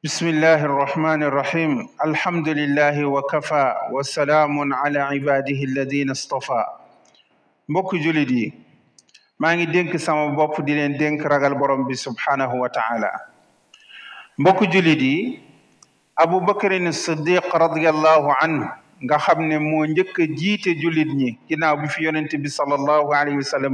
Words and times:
بسم 0.03 0.27
الله 0.27 0.65
الرحمن 0.65 1.23
الرحيم 1.23 1.87
الحمد 2.05 2.49
لله 2.49 3.05
وكفى 3.05 3.75
وسلام 3.91 4.73
على 4.73 4.99
عباده 4.99 5.59
الذين 5.63 6.09
اصطفى 6.09 6.63
mbokk 7.69 7.91
jullit 8.03 8.27
yi 8.31 8.51
maa 9.39 9.55
سما 9.97 10.27
بوب 10.35 10.65
دي 10.65 10.65
bopp 10.65 10.65
di 10.65 10.73
leen 10.75 10.99
dénk 10.99 11.21
ragal 11.23 11.55
borom 11.59 11.87
subhanahu 11.95 12.59
wa 12.59 12.67
ta'ala 12.67 13.32
mbokku 14.37 14.65
jullit 14.65 14.97
yi 15.01 15.15
abubakarin 16.23 16.89
siddiq 16.91 17.45
radiallahu 17.61 18.31
anhu 18.43 18.65
nga 19.05 19.17
xam 19.25 19.39
ne 19.49 19.57
moo 19.67 19.85
njëkk 19.91 20.17
jiite 20.39 20.69
jullit 20.81 21.11
ñi 21.19 21.29
ginnaaw 21.47 21.75
bi 21.81 21.85
fi 21.93 21.99
yonent 22.09 22.31
bi 22.43 22.49
sallallahu 22.57 23.07
alayhi 23.19 23.37
wa 23.41 23.45
sallam 23.53 23.73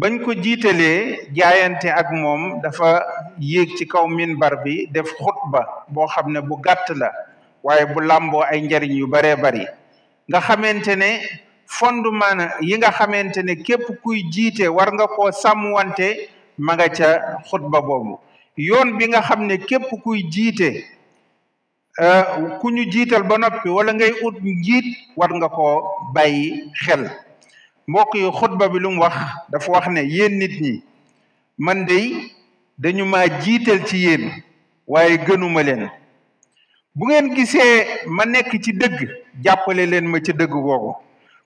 bañ 0.00 0.12
ko 0.24 0.30
jiitalee 0.44 0.98
jaayante 1.36 1.88
ak 2.00 2.08
moom 2.22 2.42
dafa 2.64 2.90
yéeg 3.50 3.70
ci 3.76 3.84
kaw 3.92 4.04
minbar 4.16 4.54
bi 4.64 4.74
def 4.94 5.10
xutba 5.22 5.60
boo 5.94 6.06
xam 6.14 6.26
ne 6.32 6.40
bu 6.48 6.54
gàtt 6.64 6.88
la 7.00 7.08
waaye 7.62 7.84
bu 7.92 8.00
làmboo 8.00 8.40
ay 8.50 8.60
njariñ 8.66 8.92
yu 9.00 9.06
baree 9.12 9.36
bari 9.42 9.64
nga 10.28 10.40
xamante 10.46 10.92
ne 11.02 11.10
fondement 11.78 12.40
yi 12.68 12.74
nga 12.80 12.90
xamante 12.96 13.40
ne 13.44 13.54
képp 13.66 13.84
kuy 14.02 14.18
jiite 14.32 14.64
war 14.76 14.88
nga 14.94 15.04
koo 15.14 15.28
sàmmwante 15.42 16.08
ma 16.64 16.72
nga 16.76 16.88
ca 16.96 17.08
xutba 17.48 17.78
boobu 17.86 18.14
yoon 18.66 18.98
bi 18.98 19.06
nga 19.08 19.22
xam 19.22 19.42
ne 19.46 19.56
képp 19.68 19.84
kuy 20.02 20.18
jiite 20.32 20.68
euh, 22.06 22.58
ku 22.60 22.66
ñu 22.74 22.82
jiital 22.92 23.22
ba 23.28 23.34
noppi 23.40 23.68
wala 23.76 23.92
ngay 23.96 24.12
ut 24.26 24.34
njiit 24.50 24.84
war 25.18 25.30
nga 25.36 25.48
koo 25.56 25.74
bàyyi 26.14 26.46
xel 26.82 27.02
mbokk 27.88 28.12
yi 28.20 28.28
xutba 28.38 28.64
bi 28.72 28.78
wax 29.00 29.14
dafa 29.50 29.70
wax 29.74 29.84
ne 29.94 30.00
yéen 30.14 30.34
nit 30.40 30.54
ñi 30.64 30.72
man 31.64 31.78
dey 31.88 32.06
dañu 32.82 33.04
ma 33.04 33.20
jiital 33.42 33.78
ci 33.88 33.96
yéen 34.04 34.22
waaye 34.88 35.16
gënuma 35.26 35.62
leen 35.62 35.88
bu 36.94 37.06
ngeen 37.06 37.26
gisee 37.34 37.74
ma 38.16 38.24
nekk 38.24 38.50
ci 38.64 38.72
dëgg 38.80 38.98
jàppale 39.44 39.86
leen 39.86 40.06
ma 40.10 40.18
ci 40.24 40.32
dëgg 40.32 40.50
googu 40.50 40.94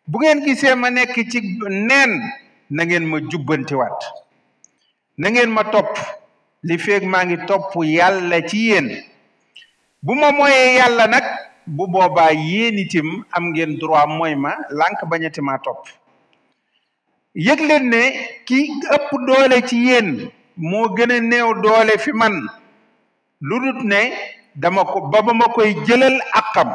bu 0.06 0.18
ngeen 0.18 0.40
gisee 0.46 0.74
ma 0.74 0.90
nekk 0.90 1.14
ci 1.30 1.38
neen 1.88 2.10
na 2.70 2.84
ngeen 2.84 3.04
ma 3.10 3.18
jubbantiwaat 3.30 4.00
na 5.18 5.28
ngeen 5.30 5.50
ma 5.50 5.64
topp 5.64 5.98
lii 6.66 6.78
feeg 6.84 7.02
maa 7.12 7.24
ngi 7.26 7.36
topp 7.48 7.72
yàlla 7.98 8.38
ci 8.48 8.58
yéen 8.68 8.86
bu 10.04 10.12
ma 10.20 10.28
moyee 10.38 10.68
yàlla 10.78 11.04
nag 11.14 11.26
bu 11.76 11.84
boobaa 11.92 12.30
yéen 12.48 12.78
itam 12.84 13.08
am 13.36 13.44
ngeen 13.50 13.72
droit 13.80 14.06
mooy 14.18 14.34
ma 14.44 14.50
lànk 14.78 14.98
bañati 15.10 15.40
maa 15.46 15.58
topp 15.64 15.82
yëg 17.46 17.60
leen 17.68 17.84
ne 17.92 18.02
ki 18.46 18.58
ëpp 18.96 19.08
doole 19.26 19.58
ci 19.68 19.76
yéen 19.86 20.08
moo 20.70 20.86
gën 20.96 21.12
a 21.14 21.18
néew 21.30 21.50
doole 21.64 21.94
fi 22.04 22.12
man 22.20 22.34
lu 23.48 23.54
dut 23.64 23.80
ne 23.92 24.00
dama 24.62 24.84
ko 24.84 24.98
ba 25.10 25.18
ba 25.26 25.32
ma 25.34 25.46
koy 25.54 25.70
jëlal 25.86 26.16
àqam 26.40 26.70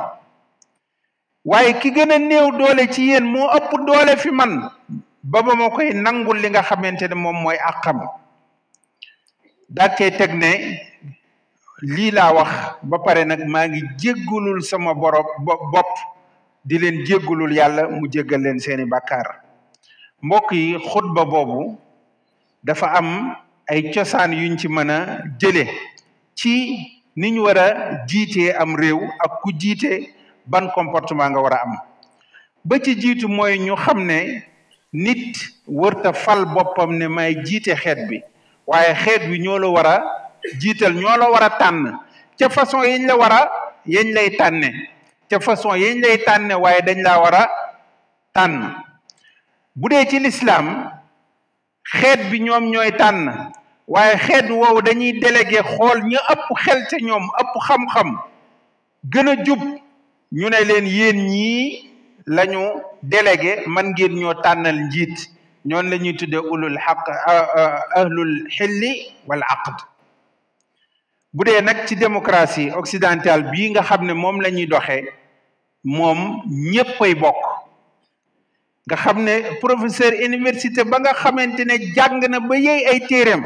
waaye 1.45 1.71
ki 1.81 1.89
gën 1.95 2.11
a 2.11 2.19
néew 2.19 2.51
doole 2.59 2.83
ci 2.93 3.01
yéen 3.09 3.23
moo 3.33 3.47
ëpp 3.57 3.71
doole 3.87 4.13
fi 4.17 4.31
man 4.31 4.67
ba 5.23 5.39
ba 5.41 5.53
ma 5.55 5.69
koy 5.75 5.89
nangul 5.93 6.37
li 6.41 6.49
nga 6.49 6.61
xamante 6.67 7.07
ne 7.07 7.15
moom 7.15 7.37
mooy 7.43 7.57
àqam 7.71 7.97
daat 9.67 9.97
cay 9.99 10.09
teg 10.15 10.31
ne 10.33 10.51
lii 11.83 12.11
laa 12.15 12.31
wax 12.33 12.51
ba 12.89 12.97
pare 13.05 13.23
nag 13.27 13.41
maa 13.53 13.67
ngi 13.69 13.81
jéggalul 13.99 14.59
sama 14.69 14.91
borom 15.01 15.27
bopp 15.73 15.91
di 16.67 16.75
leen 16.79 16.97
jéggalul 17.05 17.51
yàlla 17.57 17.83
mu 17.91 18.07
jéggal 18.13 18.41
leen 18.43 18.59
seeni 18.59 18.85
bàkkaar 18.91 19.27
mbokk 20.25 20.49
yi 20.51 20.79
xutba 20.89 21.21
boobu 21.31 21.75
dafa 22.65 22.87
am 22.99 23.09
ay 23.69 23.81
cosaan 23.93 24.31
yuñ 24.39 24.53
ci 24.59 24.67
mën 24.67 24.89
a 24.89 24.97
jële 25.39 25.65
ci 26.39 26.53
ni 27.15 27.27
ñu 27.31 27.43
war 27.43 27.57
a 27.59 27.67
jiitee 28.07 28.51
am 28.61 28.75
réew 28.75 28.99
ak 29.23 29.41
ku 29.43 29.51
jiite 29.51 30.13
ban 30.45 30.71
comportement 30.75 31.29
nga 31.29 31.39
war 31.41 31.53
a 31.53 31.59
am 31.65 31.73
ba 32.65 32.79
ci 32.83 32.95
jiitu 33.01 33.27
mooy 33.27 33.57
ñu 33.59 33.75
xam 33.75 33.99
ne 34.05 34.17
nit 34.93 35.35
wërta 35.67 36.13
fal 36.13 36.45
boppam 36.53 36.91
ne 36.97 37.07
may 37.07 37.33
jiite 37.45 37.73
xeet 37.81 37.99
bi 38.09 38.17
waaye 38.69 38.93
xeet 39.03 39.21
bi 39.31 39.37
ñoo 39.43 39.57
la 39.63 39.67
war 39.75 39.87
a 39.87 39.95
jiital 40.59 40.93
ñoo 41.01 41.17
la 41.17 41.27
war 41.31 41.43
a 41.43 41.49
tànn 41.59 41.81
ca 42.39 42.47
façon 42.49 42.81
yañ 42.91 43.01
la 43.07 43.15
war 43.15 43.33
a 43.33 43.41
yañ 43.85 44.07
lay 44.15 44.29
tànne 44.39 44.69
ca 45.29 45.39
façon 45.39 45.73
yañ 45.81 46.01
lay 46.03 46.17
tànne 46.27 46.53
waaye 46.63 46.81
dañ 46.87 46.99
laa 47.07 47.19
war 47.23 47.35
a 47.35 47.43
tànn 48.35 48.55
bu 49.75 49.87
dee 49.89 50.05
ci 50.09 50.19
lislaam 50.19 50.67
xeet 51.83 52.21
bi 52.29 52.39
ñoom 52.39 52.65
ñooy 52.71 52.91
tànn 53.01 53.21
waaye 53.87 54.17
xeet 54.25 54.49
woowu 54.49 54.81
dañuy 54.81 55.13
délégué 55.21 55.61
xool 55.73 55.99
ñu 56.09 56.17
ëpp 56.33 56.45
xel 56.63 56.79
ca 56.89 56.97
ñoom 57.07 57.25
ëpp 57.41 57.53
xam-xam 57.67 58.09
gën 59.13 59.27
a 59.29 59.33
jub 59.45 59.61
ñu 60.39 60.45
ne 60.49 60.59
leen 60.69 60.85
yéen 60.97 61.17
ñii 61.27 61.63
lañu 62.25 62.59
délégué 63.03 63.53
man 63.65 63.87
ngeen 63.93 64.13
ñoo 64.19 64.33
tànnal 64.43 64.75
njiit 64.87 65.15
ñoon 65.67 65.89
lañuy 65.91 66.15
tuddé 66.17 66.37
ulul 66.39 66.77
haqq 66.85 67.03
ahlul 67.99 68.47
hill 68.47 68.83
wal 69.27 69.43
aqd 69.43 69.77
budé 71.33 71.61
nak 71.61 71.83
ci 71.87 71.95
démocratie 71.97 72.71
occidentale 72.71 73.43
bi 73.51 73.69
nga 73.75 73.83
xamné 73.83 74.13
mom 74.13 74.39
lañuy 74.39 74.65
doxé 74.65 74.99
mom 75.83 76.41
ñeppay 76.71 77.13
bok 77.23 77.35
nga 78.87 78.95
xamné 79.03 79.33
professeur 79.61 80.13
université 80.29 80.83
ba 80.85 80.97
nga 81.03 81.11
xamante 81.13 81.63
jang 81.95 82.23
na 82.31 82.39
ba 82.39 82.55
yey 82.57 82.87
ay 82.87 82.99
téeréem 83.09 83.43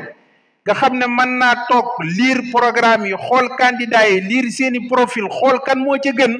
nga 0.66 0.74
xamné 0.80 1.08
man 1.09 1.40
na 1.42 1.66
tok 1.70 1.88
lire 2.18 2.42
programme 2.53 3.06
yi 3.09 3.16
xol 3.28 3.50
candidat 3.58 4.08
yi 4.12 4.22
lire 4.30 4.50
seeni 4.53 4.80
profil 4.90 5.26
xol 5.40 5.58
kan 5.66 5.80
mo 5.82 5.98
ci 6.03 6.12
gën 6.14 6.34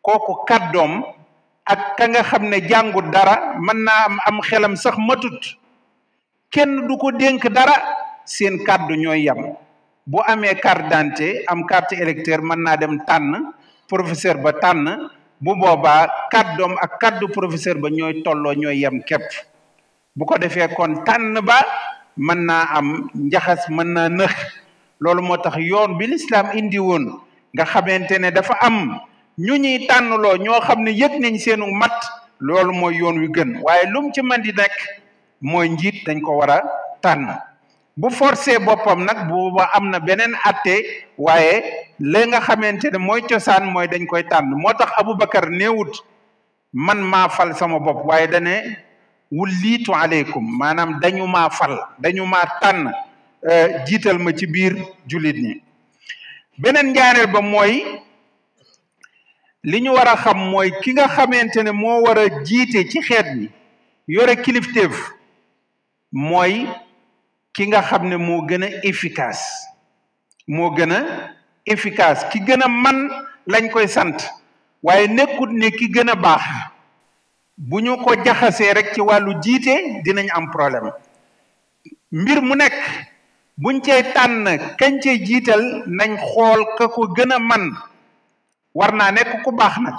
koku 0.00 0.32
kaddom 0.48 0.92
ak 1.66 1.98
ka 1.98 2.04
nga 2.08 2.22
xam 2.22 2.44
ne 2.50 2.58
jàngut 2.70 3.06
dara 3.14 3.36
mën 3.66 3.78
naa 3.86 4.04
am 4.06 4.14
am 4.28 4.36
xelam 4.46 4.74
sax 4.82 4.94
matut 5.08 5.42
kenn 6.54 6.86
du 6.86 6.94
ko 6.96 7.08
dénk 7.20 7.42
dara 7.56 7.74
seen 8.24 8.54
kàddu 8.66 8.94
ñooy 9.02 9.20
yam 9.26 9.40
bu 10.10 10.18
amee 10.32 10.54
carte 10.62 10.86
d'identité 10.90 11.28
am 11.52 11.60
kart 11.70 11.88
électeur 12.02 12.38
mën 12.48 12.60
naa 12.64 12.76
dem 12.80 12.94
tànn 13.08 13.32
professeur 13.90 14.36
ba 14.44 14.52
tànn 14.62 14.84
bu 15.44 15.52
boobaa 15.60 16.02
kàddoom 16.32 16.74
ak 16.84 16.92
kàddu 17.02 17.26
professeur 17.36 17.74
ba 17.82 17.88
ñooy 17.98 18.14
tolloo 18.24 18.54
ñooy 18.62 18.76
yem 18.86 18.96
képp 19.08 19.26
bu 20.16 20.22
ko 20.28 20.38
defee 20.38 20.68
kon 20.76 20.92
tànn 21.06 21.34
ba 21.48 21.58
mën 22.26 22.40
naa 22.48 22.64
am 22.78 22.86
njaxas 23.26 23.62
mën 23.76 23.88
naa 23.94 24.08
nëx 24.18 24.34
loolu 25.02 25.22
moo 25.28 25.38
tax 25.44 25.56
yoon 25.70 25.90
bi 25.98 26.04
lislaam 26.12 26.46
indi 26.58 26.78
woon 26.88 27.04
nga 27.54 27.64
xamante 27.70 28.14
ne 28.22 28.30
dafa 28.30 28.54
am 28.68 28.78
ñu 29.38 29.54
ñuy 29.60 29.86
tànnloo 29.86 30.36
ñoo 30.44 30.60
xam 30.66 30.80
ne 30.84 30.92
yëg 31.00 31.12
nañ 31.20 31.34
seenu 31.38 31.66
mat 31.80 31.96
loolu 32.46 32.72
mooy 32.72 32.94
yoon 33.00 33.18
wi 33.20 33.28
gën 33.34 33.58
waaye 33.64 33.84
lum 33.92 34.10
ci 34.14 34.22
mën 34.22 34.42
di 34.42 34.52
nekk 34.52 34.72
mooy 35.40 35.68
njiit 35.68 35.96
dañ 36.06 36.20
ko 36.20 36.36
war 36.40 36.50
a 36.50 36.58
tànn 37.02 37.28
bu 37.96 38.08
forcé 38.10 38.58
boppam 38.58 39.04
nag 39.04 39.28
bu 39.28 39.58
am 39.74 39.90
na 39.90 39.98
beneen 40.00 40.32
atte 40.42 40.74
waaye 41.18 41.52
la 41.98 42.26
nga 42.26 42.40
xamante 42.40 42.84
ne 42.90 42.98
mooy 42.98 43.20
cosaan 43.28 43.64
mooy 43.72 43.86
dañ 43.88 44.06
koy 44.06 44.22
tànn 44.24 44.48
moo 44.62 44.72
tax 44.72 44.90
abu 44.98 45.14
bakar 45.14 45.50
néewut 45.50 45.92
man 46.72 47.00
maa 47.02 47.28
fal 47.28 47.54
sama 47.54 47.78
bopp 47.78 48.06
waaye 48.06 48.26
dane 48.28 48.54
wulliitu 49.32 49.92
aleykum 49.94 50.46
maanaam 50.58 50.98
dañu 51.00 51.26
maa 51.26 51.50
fal 51.50 51.76
dañu 51.98 52.24
maa 52.26 52.46
tànn 52.60 52.90
euh, 53.50 53.84
jiital 53.86 54.18
ma 54.18 54.32
ci 54.32 54.46
biir 54.46 54.76
jullit 55.06 55.36
ñi 55.36 55.62
beneen 56.58 56.92
ñaareel 56.92 57.26
ba 57.26 57.40
mooy 57.42 57.95
li 59.66 59.80
ñu 59.82 59.92
war 59.92 60.08
a 60.08 60.16
xam 60.16 60.38
mooy 60.50 60.70
ki 60.82 60.92
nga 60.92 61.08
xamante 61.08 61.58
ne 61.62 61.70
moo 61.72 62.00
war 62.02 62.18
a 62.18 62.26
jiite 62.46 62.80
ci 62.90 63.00
xeet 63.08 63.26
bi 63.36 63.50
yore 64.14 64.36
kilifteef 64.44 64.94
mooy 66.12 66.54
ki 67.54 67.64
nga 67.66 67.80
xam 67.88 68.02
ne 68.10 68.16
moo 68.16 68.40
gën 68.48 68.62
a 68.62 68.68
efficace 68.90 69.44
moo 70.56 70.70
gën 70.76 70.92
a 70.92 71.00
efficace 71.72 72.22
ki 72.30 72.38
gëna 72.46 72.66
man 72.84 72.98
lañ 73.52 73.64
koy 73.74 73.88
sant 73.88 74.16
waaye 74.86 75.06
nekkut 75.08 75.50
ne 75.60 75.68
ki 75.70 75.86
gën 75.94 76.10
a 76.10 76.14
baax 76.26 76.44
bu 77.68 77.76
ñu 77.84 77.96
ko 78.04 78.10
jaxasee 78.24 78.72
rek 78.72 78.88
ci 78.94 79.00
wàllu 79.08 79.32
jiite 79.44 79.74
dinañ 80.04 80.26
am 80.36 80.46
problème 80.52 80.92
mbir 82.20 82.38
mu 82.40 82.54
nekk 82.54 82.76
buñ 83.62 83.80
cay 83.84 84.02
tànn 84.14 84.44
kañ 84.80 84.94
cay 85.02 85.16
jiital 85.26 85.62
nañ 85.98 86.12
xool 86.32 86.60
ka 86.78 86.86
ko 86.88 87.02
gën 87.16 87.32
a 87.32 87.38
man 87.40 87.64
war 88.78 88.92
naa 88.94 89.10
nekk 89.16 89.30
ku 89.44 89.50
baax 89.58 89.74
nag 89.84 89.96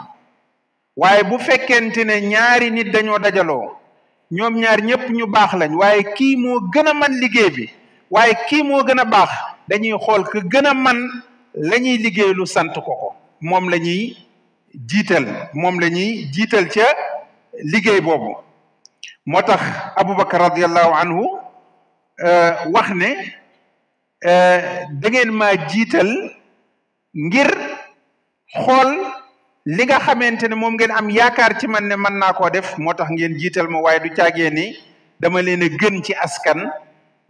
waaye 1.02 1.24
bu 1.30 1.38
fekkente 1.48 2.02
ne 2.10 2.16
ñaari 2.32 2.68
nit 2.76 2.88
dañoo 2.94 3.20
dajaloo 3.24 3.66
ñoom 4.36 4.54
ñaar 4.62 4.80
ñëpp 4.90 5.04
ñu 5.18 5.26
baax 5.36 5.52
lañ 5.62 5.72
waaye 5.82 6.02
kii 6.18 6.36
moo 6.44 6.60
gën 6.74 6.88
a 6.92 6.94
man 6.94 7.12
liggéey 7.22 7.50
bi 7.56 7.66
waaye 8.14 8.34
kii 8.50 8.64
moo 8.70 8.84
gën 8.88 9.00
a 9.02 9.06
baax 9.14 9.32
dañuy 9.68 9.98
xool 10.06 10.24
ku 10.32 10.40
gën 10.54 10.68
a 10.70 10.74
man 10.74 11.00
lañuy 11.70 11.96
ñuy 11.96 12.04
liggéey 12.06 12.32
lu 12.38 12.46
sant 12.48 12.74
ko 12.76 12.82
ko 13.02 13.10
moom 13.50 13.66
la 13.72 13.78
ñuy 13.86 14.16
jiital 14.90 15.26
moom 15.54 15.80
la 15.80 15.88
ñuy 15.90 16.12
jiital 16.34 16.66
ca 16.74 16.86
liggéey 17.72 18.02
boobu 18.02 18.32
moo 19.26 19.42
tax 19.48 19.62
Aboubacar 19.96 20.42
radiallahu 20.50 20.92
anhu 21.02 21.22
euh, 22.28 22.52
wax 22.74 22.90
ne 22.96 23.10
euh, 24.26 24.86
da 25.02 25.10
ma 25.32 25.56
jiital 25.70 26.10
ngir 27.16 27.50
xool 28.56 28.90
li 29.76 29.84
nga 29.86 30.00
xamante 30.00 30.48
ne 30.48 30.56
moom 30.62 30.74
ngeen 30.80 30.92
am 31.00 31.08
yaakaar 31.18 31.52
ci 31.60 31.66
man 31.74 31.84
ne 31.90 31.96
mën 32.04 32.16
naa 32.22 32.32
koo 32.38 32.50
def 32.56 32.68
moo 32.84 32.94
tax 33.00 33.10
ngeen 33.14 33.34
jiital 33.42 33.68
ma 33.74 33.80
waay 33.86 34.00
du 34.04 34.10
caagee 34.18 34.50
ni 34.58 34.66
dama 35.22 35.40
leen 35.48 35.64
a 35.64 35.68
gën 35.80 35.96
ci 36.06 36.14
askan 36.26 36.60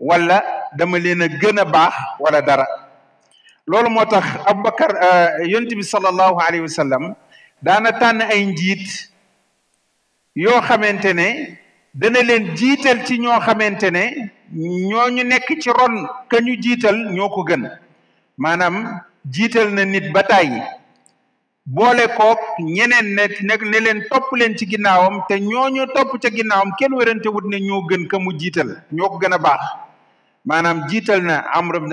wala 0.09 0.37
dama 0.77 0.97
leen 1.05 1.21
a 1.21 1.27
gën 1.41 1.57
a 1.59 1.65
baax 1.75 1.93
wala 2.23 2.39
dara 2.47 2.65
loolu 3.69 3.89
moo 3.95 4.05
tax 4.13 4.25
Aboubacar 4.49 4.91
euh, 5.07 5.29
yonent 5.51 5.73
bi 5.73 5.81
sallallahu 5.83 6.37
alayhi 6.39 6.65
wa 6.65 7.15
daana 7.65 7.91
tànn 7.99 8.21
ay 8.21 8.43
jiit 8.59 9.09
yoo 10.35 10.61
xamante 10.67 11.13
ne 11.13 11.27
dana 12.01 12.21
leen 12.29 12.43
jiital 12.59 12.97
ci 13.05 13.17
ñoo 13.23 13.39
xamante 13.45 13.89
ne 13.91 14.03
ñooñu 14.89 15.23
nekk 15.23 15.47
ci 15.61 15.69
ron 15.79 15.95
ka 16.31 16.37
ñu 16.45 16.53
jiital 16.63 16.97
ñoo 17.15 17.29
ko 17.35 17.41
gën 17.49 17.63
maanaam 18.37 18.75
jiital 19.35 19.67
na 19.75 19.83
nit 19.85 20.07
ba 20.13 20.21
tàyyi 20.29 20.61
boole 21.67 22.07
kook 22.15 22.39
ñeneen 22.75 23.07
ne 23.15 23.25
nag 23.43 23.61
ne 23.71 23.77
leen 23.85 23.99
topp 24.09 24.27
leen 24.39 24.55
ci 24.57 24.65
ginnaawam 24.71 25.15
te 25.27 25.35
ñooñu 25.39 25.83
topp 25.93 26.11
ca 26.21 26.29
ginnaawam 26.35 26.71
kenn 26.79 26.93
wérante 26.97 27.27
wut 27.33 27.43
ne 27.51 27.59
ñoo 27.59 27.81
gën 27.89 28.07
ka 28.11 28.17
mu 28.23 28.31
jiital 28.39 28.69
ñoo 28.95 29.09
ko 29.11 29.17
gën 29.21 29.33
a 29.35 29.37
baax 29.45 29.61
maanaam 30.47 30.79
jiital 30.89 31.19
na 31.27 31.35
amr 31.57 31.75
ibn 31.83 31.91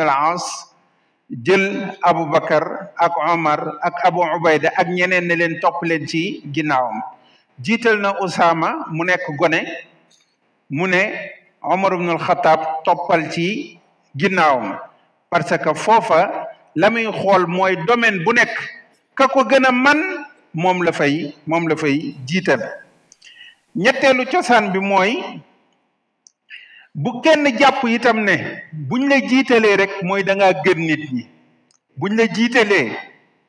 jël 1.42 1.90
abu 2.08 2.22
bakar 2.32 2.64
ak 2.94 3.12
omar 3.34 3.60
ak 3.86 3.94
abu 4.06 4.20
ubayda 4.36 4.70
ak 4.80 4.86
ñeneen 4.96 5.26
ne 5.26 5.34
leen 5.34 5.58
topp 5.60 5.82
leen 5.82 6.06
ci 6.06 6.22
ginnaawam 6.54 7.02
jiital 7.64 7.96
na 7.98 8.14
usama 8.24 8.86
mu 8.94 9.02
nekk 9.04 9.26
gone 9.38 9.60
mu 10.70 10.86
ne 10.86 11.02
omar 11.60 11.92
ibnul 11.98 12.18
xataab 12.22 12.60
toppal 12.86 13.26
ci 13.30 13.78
ginnaawam 14.14 14.78
parce 15.30 15.58
que 15.58 15.74
foofa 15.74 16.46
la 16.78 16.88
xool 17.10 17.46
mooy 17.50 17.74
domaine 17.88 18.22
bu 18.22 18.30
nekk 18.32 18.83
ka 19.14 19.28
ko 19.32 19.44
gën 19.50 19.66
a 19.66 19.70
man 19.72 19.98
moom 20.62 20.82
la 20.82 20.92
fay 20.92 21.34
moom 21.46 21.68
la 21.68 21.74
fay 21.76 22.14
jiital 22.28 22.62
ñetteelu 23.82 24.24
cosaan 24.30 24.72
bi 24.72 24.78
mooy 24.90 25.12
bu 27.02 27.10
kenn 27.24 27.44
jàpp 27.58 27.78
yitam 27.92 28.18
ne 28.26 28.34
buñ 28.72 29.02
la 29.10 29.16
jiitalee 29.28 29.76
rek 29.76 29.92
mooy 30.02 30.22
danga 30.28 30.48
gën 30.64 30.78
nit 30.88 31.02
ñi 31.12 31.24
buñ 31.98 32.12
la 32.18 32.24
jiitalee 32.34 32.88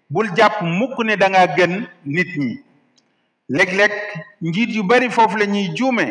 bul 0.09 0.27
jàpp 0.37 0.61
mukk 0.61 0.95
ne 1.05 1.15
danga 1.21 1.45
ngaa 1.45 1.55
gën 1.57 1.71
nit 2.05 2.31
ñi 2.37 2.57
léeg-léeg 3.49 3.93
njiit 4.41 4.69
yu 4.75 4.83
bari 4.83 5.09
foofu 5.09 5.37
la 5.37 5.45
ñuy 5.45 5.71
juume 5.77 6.05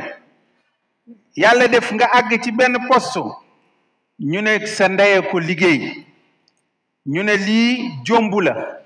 yàlla 1.36 1.68
def 1.68 1.92
nga 1.94 2.06
àgg 2.18 2.42
ci 2.42 2.50
benn 2.52 2.74
poste 2.88 3.20
ñu 4.20 4.40
ne 4.42 4.66
sa 4.66 4.88
ndeye 4.88 5.22
ko 5.30 5.38
liggéey 5.38 5.80
ñu 7.06 7.22
ne 7.22 7.36
lii 7.36 7.90
jombu 8.04 8.40
la 8.40 8.83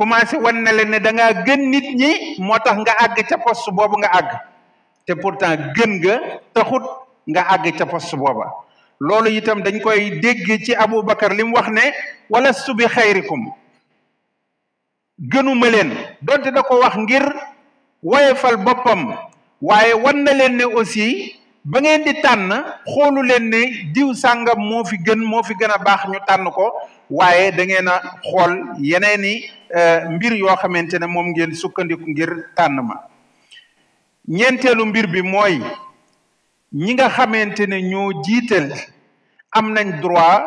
commencé 0.00 0.34
wan 0.40 0.56
na 0.64 0.72
leen 0.72 0.88
ne 0.88 0.96
da 0.98 1.12
ngaa 1.12 1.44
gën 1.44 1.60
nit 1.70 1.86
ñi 2.00 2.10
moo 2.40 2.56
tax 2.64 2.76
nga 2.80 2.94
àgg 3.04 3.18
ca 3.28 3.36
poste 3.44 3.68
boobu 3.76 3.96
nga 4.00 4.08
àgg 4.18 4.30
te 5.06 5.12
pourtant 5.22 5.60
gën 5.76 5.90
nga 6.00 6.14
taxut 6.56 6.84
nga 7.30 7.42
àgg 7.54 7.66
ca 7.78 7.84
poste 7.86 8.16
booba 8.16 8.46
loolu 9.00 9.28
itam 9.30 9.60
dañ 9.62 9.76
koy 9.84 10.16
dégg 10.24 10.48
ci 10.64 10.72
Aboubacar 10.74 11.32
li 11.36 11.44
mu 11.44 11.52
wax 11.56 11.68
ne 11.68 11.92
wala 12.32 12.50
subi 12.54 12.86
xayrikum 12.88 13.42
gënuma 15.30 15.68
leen 15.68 15.90
donte 16.24 16.48
da 16.50 16.62
ko 16.64 16.80
wax 16.80 16.96
ngir 17.04 17.22
woye 18.02 18.24
woyefal 18.24 18.56
boppam 18.56 19.00
waaye 19.60 19.92
wan 20.00 20.24
na 20.24 20.32
leen 20.32 20.56
ne 20.56 20.64
aussi 20.64 21.36
ba 21.70 21.78
ngeen 21.78 22.02
di 22.02 22.12
tànn 22.22 22.50
xoolu 22.84 23.22
leen 23.22 23.44
ne 23.50 23.60
diw 23.94 24.10
sàngam 24.22 24.58
moo 24.70 24.82
fi 24.84 24.96
gën 25.06 25.20
moo 25.30 25.42
fi 25.46 25.54
gën 25.54 25.70
a 25.70 25.78
baax 25.84 26.02
ñu 26.10 26.18
tànn 26.26 26.44
ko 26.50 26.64
waaye 27.18 27.50
da 27.56 27.62
ngeen 27.64 27.86
a 27.88 27.96
xool 28.28 28.52
yeneeni 28.90 29.32
euh, 29.78 30.10
mbir 30.14 30.32
yoo 30.34 30.56
xamante 30.56 30.98
ne 30.98 31.06
moom 31.06 31.26
ngeen 31.30 31.54
sukkandiku 31.54 32.04
ngir 32.10 32.30
tànn 32.56 32.76
ma 32.88 32.94
ñeenteelu 34.28 34.84
mbir 34.86 35.06
bi 35.06 35.22
mooy 35.22 35.60
ñi 36.84 36.92
nga 36.94 37.08
xamante 37.16 37.62
ne 37.68 37.78
ñoo 37.90 38.10
jiital 38.24 38.72
am 39.58 39.70
nañ 39.74 40.00
droit 40.02 40.42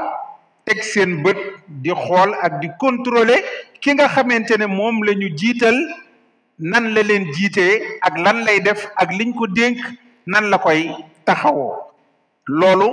teg 0.65 0.83
seen 0.83 1.23
bët 1.23 1.37
di 1.67 1.91
xool 2.03 2.33
ak 2.45 2.59
di 2.61 2.67
contrôler 2.79 3.39
ki 3.81 3.93
nga 3.93 4.07
xamante 4.09 4.57
ne 4.59 4.65
moom 4.67 5.01
lañu 5.07 5.27
ñu 5.29 5.37
jiital 5.39 5.75
nan 6.59 6.83
la 6.93 7.01
leen 7.03 7.25
jiitee 7.33 7.79
ak 8.01 8.13
lan 8.17 8.43
lay 8.43 8.59
def 8.61 8.87
ak 8.95 9.09
liñ 9.11 9.31
ko 9.33 9.47
dénk 9.47 9.77
nan 10.25 10.49
la 10.51 10.57
koy 10.57 10.91
taxawoo 11.25 11.77
loolu 12.59 12.89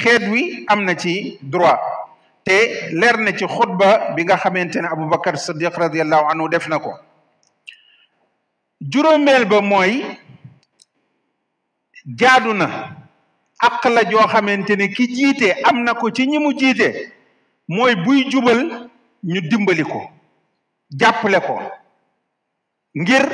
xeet 0.00 0.22
wi 0.32 0.64
am 0.68 0.84
na 0.84 0.94
ci 0.96 1.38
droit 1.42 1.80
te 2.44 2.90
leer 2.92 3.16
na 3.18 3.32
ci 3.36 3.44
xutba 3.46 4.10
bi 4.14 4.24
nga 4.24 4.36
xamante 4.36 4.76
ne 4.80 4.86
Aboubacar 4.88 5.36
Siddiq 5.38 5.74
radiallahu 5.76 6.24
anhu 6.30 6.48
def 6.48 6.68
na 6.68 6.78
ko 6.78 6.92
juróomeel 8.80 9.44
ba 9.44 9.60
mooy 9.60 10.04
jaadu 12.06 12.52
na 12.54 12.68
àq 13.60 13.84
la 13.90 14.04
joo 14.10 14.26
xamante 14.26 14.70
ne 14.76 14.88
ki 14.88 15.04
jiite 15.14 15.48
am 15.64 15.82
na 15.82 15.94
ko 15.94 16.10
ci 16.10 16.26
ñimu 16.26 16.52
jiite 16.58 17.12
mooy 17.68 17.94
buy 17.94 18.28
jubal 18.30 18.88
ñu 19.24 19.40
dimbali 19.50 19.82
ko 19.82 20.00
jàppale 20.98 21.40
ko 21.40 21.54
ngir 22.94 23.28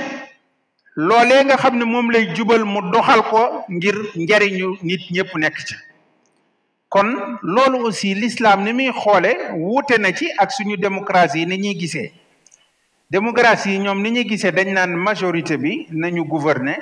loolee 0.96 1.44
nga 1.44 1.56
xam 1.56 1.76
ne 1.78 1.84
moom 1.84 2.10
lay 2.10 2.26
jubal 2.36 2.64
mu 2.64 2.80
doxal 2.92 3.22
ko 3.30 3.64
ngir 3.76 3.94
njariñu 4.22 4.68
nit 4.86 5.02
ñëpp 5.14 5.30
nekk 5.40 5.56
ci 5.66 5.74
kon 6.92 7.08
loolu 7.54 7.78
aussi 7.86 8.14
l'islam 8.14 8.62
ni 8.62 8.72
muy 8.72 8.92
xoole 8.92 9.30
wuute 9.60 9.98
na 9.98 10.12
ci 10.12 10.26
ak 10.42 10.50
suñu 10.52 10.76
démocratie 10.76 11.40
yi 11.40 11.46
ni 11.46 11.56
ñuy 11.62 11.74
gisee 11.80 12.12
démocratie 13.10 13.72
yi 13.72 13.78
ñoom 13.84 13.98
ni 14.02 14.10
ñu 14.12 14.22
gisee 14.28 14.52
dañ 14.52 14.72
naan 14.72 14.92
majorité 14.96 15.56
bi 15.56 15.86
nañu 15.90 16.22
gouverne 16.24 16.76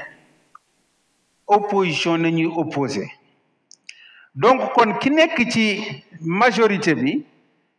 opposition 1.47 2.19
nañuy 2.19 2.51
opposé 2.63 3.11
donc 4.35 4.73
kon 4.75 4.95
ki 5.01 5.11
nekk 5.11 5.51
ci 5.51 5.85
majorité 6.21 6.95
bi 6.95 7.25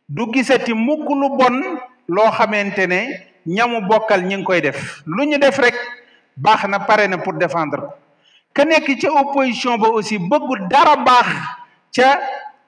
du 0.08 0.22
gisati 0.32 0.72
mukk 0.74 1.08
lu 1.10 1.28
bon 1.38 1.78
loo 2.08 2.30
xamante 2.30 2.88
ne 2.88 3.00
ñamu 3.46 3.80
bokkal 3.86 4.24
ñi 4.24 4.34
ngi 4.36 4.42
koy 4.44 4.60
def 4.60 5.02
lu 5.06 5.24
ñu 5.26 5.38
def 5.38 5.58
rek 5.58 5.74
baax 6.36 6.66
na 6.68 6.78
pare 6.82 7.06
na 7.08 7.18
pour 7.22 7.32
defendre 7.38 7.78
ko 7.80 7.90
ke 8.54 8.62
nekk 8.66 8.88
ca 9.00 9.08
opposition 9.22 9.78
ba 9.78 9.88
aussi 9.90 10.18
bëggul 10.18 10.68
dara 10.68 10.96
baax 10.98 11.28
ca 11.94 12.18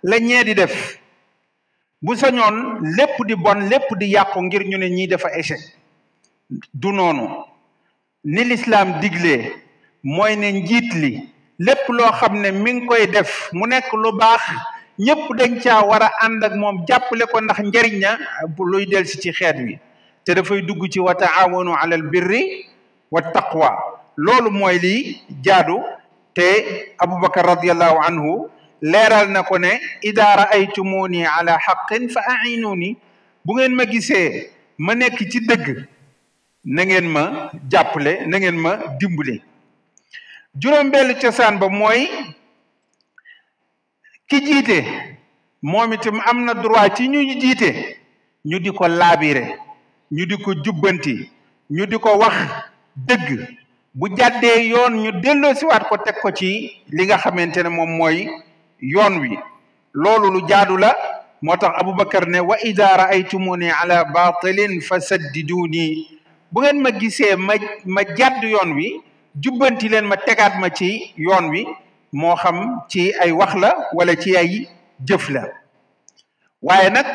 la 0.03 0.19
ñeedi 0.19 0.55
def 0.55 0.99
bu 2.03 2.15
sañoon 2.17 2.81
lépp 2.97 3.19
di 3.27 3.35
bon 3.35 3.67
lépp 3.71 3.87
di 3.99 4.07
yàqu 4.15 4.39
ngir 4.43 4.63
ñu 4.67 4.79
ne 4.79 4.87
ñii 4.89 5.07
dafa 5.09 5.37
échec 5.39 5.61
du 6.75 6.93
noonu 6.93 7.29
ni 8.25 8.45
lislaam 8.45 9.01
digle 9.01 9.51
mooy 10.03 10.37
ne 10.37 10.53
njiit 10.63 10.95
li 10.95 11.29
lépp 11.59 11.89
loo 11.89 12.13
xam 12.13 12.39
ne 12.41 12.51
mi 12.53 12.73
ngi 12.75 12.87
koy 12.87 13.07
def 13.07 13.51
mu 13.53 13.67
nekk 13.67 13.91
lu 13.93 14.13
baax 14.13 14.43
ñëpp 14.99 15.35
dañ 15.37 15.59
ca 15.63 15.83
war 15.87 16.03
a 16.03 16.11
ànd 16.25 16.45
ak 16.45 16.55
moom 16.55 16.85
jàppale 16.87 17.27
ko 17.27 17.41
ndax 17.41 17.59
njariñ 17.61 17.99
na 18.01 18.17
luy 18.59 18.87
delsi 18.87 19.19
ci 19.19 19.33
xeet 19.33 19.57
wi 19.59 19.79
te 20.25 20.35
dafay 20.35 20.63
dugg 20.63 20.89
ci 20.91 21.01
wa 21.01 21.15
taawanu 21.15 21.75
alal 21.75 22.03
birri 22.03 22.65
wa 23.11 23.23
taqwa 23.23 23.71
loolu 24.25 24.51
mooy 24.51 24.79
li 24.79 24.95
jaadu 25.45 25.77
te 26.37 26.47
abubakar 27.03 27.47
radiallahu 27.51 27.99
anhu 28.09 28.31
leeral 28.93 29.29
na 29.35 29.43
ko 29.43 29.59
ne 29.59 29.73
ida 30.11 30.27
raaytumuni 30.43 31.21
ala 31.27 31.59
xaqin 31.67 32.09
fa 32.15 32.21
ainuni 32.43 32.97
bu 33.45 33.53
ngeen 33.57 33.75
ma 33.79 33.85
gisee 33.93 34.31
ma 34.85 34.93
nekk 34.95 35.19
ci 35.33 35.39
dëgg 35.49 35.67
na 36.75 36.83
ngeen 36.87 37.07
ma 37.17 37.23
jàppale 37.73 38.15
na 38.27 38.37
ngeen 38.39 38.59
ma 38.65 38.73
dimbale 38.99 39.35
juróom-benn 40.61 41.15
cosaan 41.21 41.59
ba 41.61 41.69
mooy 41.69 42.09
ki 44.29 44.37
jiite 44.47 44.79
moom 45.63 45.93
itam 45.93 46.21
am 46.31 46.39
na 46.45 46.55
droit 46.55 46.97
ci 46.97 47.09
ñu 47.09 47.21
jiite 47.41 47.71
ñu 48.49 48.59
di 48.65 48.71
ko 48.79 48.89
laabire 48.89 49.45
ñu 50.17 50.25
di 50.31 50.37
ko 50.45 50.51
jubbanti 50.65 51.15
ñu 51.75 51.85
di 51.91 51.97
ko 52.05 52.11
wax 52.19 52.35
dëgg 53.05 53.31
bu 53.99 54.07
jàddee 54.19 54.59
yoon 54.73 54.93
ñu 55.03 55.11
delloo 55.23 55.55
siwaat 55.59 55.85
ko 55.89 55.97
teg 56.05 56.17
ko 56.23 56.29
ci 56.39 56.51
li 56.97 57.03
nga 57.05 57.17
xamante 57.23 57.61
ne 57.63 57.69
moom 57.77 57.91
mooy 57.99 58.19
yoon 58.95 59.15
wi 59.23 59.31
loolu 60.03 60.27
lu 60.35 60.41
jaadu 60.49 60.77
la 60.77 60.91
moo 61.43 61.57
tax 61.57 61.75
Aboubacar 61.81 62.27
ne 62.29 62.41
wa 62.41 62.57
idaara 62.65 63.05
ida 63.05 63.11
raaytumuni 63.11 63.69
ala 63.71 64.05
batilin 64.05 64.81
fa 64.81 64.99
di 64.99 65.05
saddiduni 65.09 65.87
bu 66.53 66.61
ngeen 66.61 66.79
ma 66.83 66.91
gisee 66.91 67.37
ma 67.37 67.55
ma 67.95 68.03
jàdd 68.19 68.45
yoon 68.45 68.73
wi 68.77 68.87
jubbanti 69.39 69.89
leen 69.89 70.05
ma 70.07 70.17
tegaat 70.17 70.55
ma 70.61 70.69
ci 70.71 71.13
yoon 71.19 71.51
wi 71.51 71.63
moo 72.13 72.35
xam 72.37 72.57
ci 72.91 73.13
ay 73.21 73.31
wax 73.33 73.53
la 73.57 73.71
wala 73.93 74.17
ci 74.17 74.37
ay 74.37 74.69
jëf 75.09 75.29
la 75.29 75.43
waaye 76.63 76.91
nag 76.91 77.07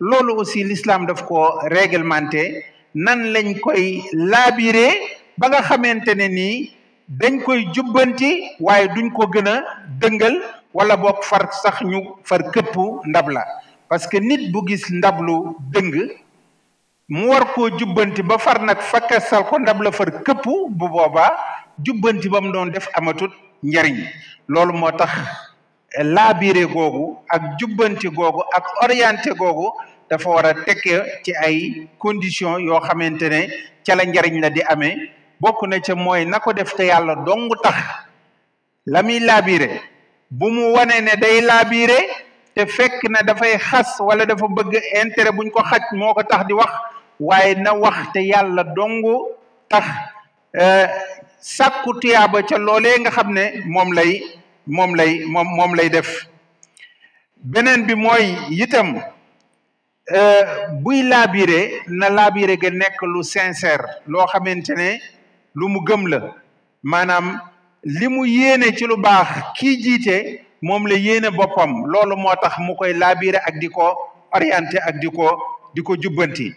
loolu 0.00 0.40
aussi 0.40 0.64
l'islam 0.64 1.04
daf 1.06 1.22
ko 1.26 1.60
réglementé 1.68 2.64
nan 2.94 3.30
lañ 3.32 3.54
koy 3.62 4.02
laabiree 4.12 4.94
ba 5.38 5.46
nga 5.50 5.62
xamante 5.62 6.10
ne 6.18 6.26
nii 6.28 6.58
dañ 7.06 7.38
koy 7.44 7.66
jubbanti 7.74 8.50
waaye 8.60 8.88
duñ 8.94 9.10
ko 9.14 9.26
gën 9.32 9.46
a 9.48 9.54
dëngal 10.00 10.34
wala 10.74 10.96
boog 10.96 11.22
far 11.22 11.50
sax 11.54 11.76
ñu 11.86 12.00
far 12.24 12.42
këppu 12.52 13.00
ndab 13.06 13.28
la 13.30 13.42
parce 13.88 14.06
que 14.10 14.16
nit 14.18 14.50
bu 14.52 14.66
gis 14.66 14.84
ndab 14.90 15.20
lu 15.22 15.54
dëng 15.72 15.94
mu 17.08 17.28
war 17.30 17.52
koo 17.54 17.70
jubbanti 17.78 18.22
ba 18.22 18.38
far 18.38 18.60
nag 18.62 18.78
fakkasal 18.80 19.44
ko 19.46 19.58
ndab 19.58 19.80
la 19.82 19.92
far 19.92 20.10
këpp 20.26 20.42
bu 20.44 20.70
boobaa 20.90 21.30
jubbanti 21.84 22.28
ba 22.28 22.40
mu 22.40 22.50
doon 22.52 22.70
def 22.72 22.88
amatut 22.94 23.30
njariñ 23.62 23.96
loolu 24.48 24.72
moo 24.72 24.90
tax 24.92 25.10
laabire 26.14 26.66
googu 26.66 27.18
ak 27.28 27.42
jubbanti 27.58 28.08
googu 28.08 28.42
ak 28.56 28.66
orienté 28.82 29.30
googu 29.34 29.70
dafa 30.10 30.28
war 30.28 30.44
a 30.46 30.54
tekk 30.66 30.82
ci 31.24 31.32
ay 31.44 31.86
conditions 32.02 32.60
yoo 32.66 32.80
xamante 32.86 33.30
ne 33.30 33.40
ca 33.86 33.94
la 33.94 34.04
njariñ 34.04 34.36
la 34.42 34.50
di 34.50 34.60
amee 34.72 34.96
bokk 35.40 35.60
na 35.70 35.78
ca 35.86 35.94
mooy 35.94 36.24
na 36.24 36.38
ko 36.40 36.52
def 36.52 36.74
te 36.76 36.84
yàlla 36.90 37.14
dong 37.24 37.46
tax 37.62 37.78
la 38.92 39.02
muy 39.06 39.20
laabire 39.20 39.68
bu 40.38 40.50
mu 40.54 40.72
wane 40.74 40.98
ne 41.06 41.14
day 41.22 41.40
laabire 41.40 41.98
te 42.54 42.66
fekk 42.66 43.00
na 43.08 43.22
dafay 43.22 43.54
xas 43.58 44.00
wala 44.00 44.26
dafa 44.26 44.46
bëgg 44.56 44.72
intérêt 45.02 45.30
buñ 45.36 45.50
ko 45.54 45.62
xaj 45.62 45.84
moo 45.94 46.14
ko 46.14 46.22
tax 46.30 46.42
di 46.48 46.54
wax 46.58 46.72
waaye 47.20 47.54
na 47.54 47.70
wax 47.72 47.96
te 48.12 48.20
yàlla 48.26 48.64
dong 48.76 48.96
tax 49.70 49.84
euh, 50.58 50.86
sàkku 51.38 51.90
tuyaaba 52.00 52.42
ca 52.42 52.58
loolee 52.58 52.98
nga 53.00 53.10
xam 53.10 53.30
ne 53.32 53.44
moom 53.66 53.92
lay 53.94 54.12
moom 54.66 54.90
lay 54.94 55.22
moom 55.26 55.46
moom 55.56 55.74
lay 55.78 55.88
def 55.88 56.26
beneen 57.52 57.86
bi 57.86 57.94
mooy 57.94 58.24
itam 58.64 58.88
Euh, 60.12 60.42
buy 60.82 61.02
laabire 61.06 61.82
na 61.86 62.10
labire 62.10 62.56
ga 62.58 62.68
nekk 62.70 62.98
lu 63.02 63.22
sincère 63.22 63.84
loo 64.08 64.26
xamante 64.26 64.70
ne 64.74 64.98
lu 65.54 65.68
mu 65.68 65.80
gëm 65.86 66.08
la 66.08 66.34
maanaam 66.82 67.38
li 67.84 68.08
mu 68.08 68.24
yéene 68.26 68.74
ci 68.76 68.86
lu 68.88 68.96
baax 68.96 69.54
kii 69.54 69.80
jiite 69.80 70.42
moom 70.62 70.88
la 70.88 70.96
yéene 70.96 71.30
boppam 71.30 71.86
loolu 71.86 72.16
moo 72.16 72.34
tax 72.42 72.58
mu 72.58 72.74
koy 72.74 72.92
laabire 72.92 73.36
ak 73.38 73.60
di 73.60 73.68
ko 73.68 73.94
orienté 74.34 74.78
ak 74.82 74.98
di 75.00 75.06
ko 75.08 75.30
di 75.74 75.82
ko 75.82 75.94
jubbanti 75.96 76.50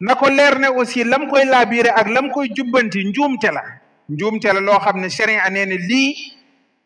na 0.00 0.14
ko 0.14 0.30
leer 0.30 0.58
ne 0.58 0.68
aussi 0.72 1.04
lam 1.04 1.28
koy 1.28 1.44
laabire 1.44 1.90
ak 1.94 2.08
lam 2.08 2.30
koy 2.30 2.48
jubbanti 2.54 3.04
njuumte 3.04 3.52
la 3.52 3.64
njuumte 4.08 4.46
la 4.46 4.60
loo 4.60 4.80
xam 4.80 5.00
ne 5.02 5.10
sharia 5.10 5.50
nee 5.50 5.66
ne 5.66 5.76
lii 5.76 6.14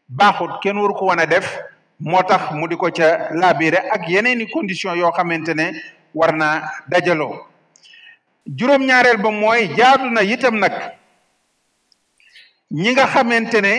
baaxut 0.08 0.58
kenn 0.62 0.78
waru 0.78 0.94
ko 0.94 1.04
wan 1.06 1.20
a 1.20 1.26
def 1.26 1.46
moo 2.00 2.20
tax 2.26 2.50
mu 2.54 2.66
di 2.66 2.74
ko 2.76 2.90
ca 2.90 3.28
laabire 3.34 3.76
ak 3.88 4.08
yeneeni 4.08 4.44
i 4.48 4.50
condition 4.50 4.98
yoo 4.98 5.12
xamante 5.14 5.54
ne 5.54 5.70
war 6.18 6.32
naa 6.40 6.58
dajaloo 6.90 7.34
juróom-ñaareel 8.58 9.18
ba 9.22 9.30
mooy 9.30 9.60
jaadu 9.78 10.06
na 10.14 10.22
itam 10.34 10.56
nag 10.64 10.74
ñi 12.82 12.90
nga 12.92 13.06
xamante 13.14 13.58
ne 13.66 13.74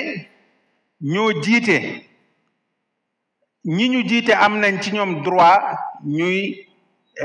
ñoo 1.12 1.32
jiite 1.44 1.78
ñi 3.76 3.86
ñu 3.92 4.00
jiite 4.10 4.34
am 4.46 4.54
nañ 4.64 4.76
ci 4.84 4.90
ñoom 4.96 5.12
droit 5.26 5.64
ñuy 6.18 6.40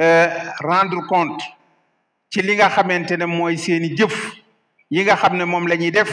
euh, 0.02 0.26
rendre 0.66 0.99
compte 1.11 1.42
ci 2.30 2.38
li 2.47 2.52
nga 2.59 2.68
xamante 2.76 3.14
ne 3.16 3.26
mooy 3.37 3.54
seeni 3.64 3.88
jëf 3.99 4.14
yi 4.94 5.00
nga 5.04 5.14
xam 5.23 5.35
ne 5.38 5.44
moom 5.44 5.66
la 5.71 5.76
ñuy 5.76 5.92
def 5.99 6.11